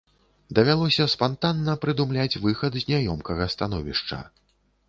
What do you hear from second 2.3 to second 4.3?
выхад з няёмкага становішча.